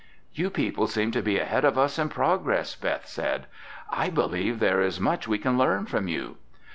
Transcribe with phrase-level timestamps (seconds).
[0.33, 3.45] "You people seem to be ahead of us in progress," Beth said.
[3.91, 6.37] "I believe there is much we can learn from you."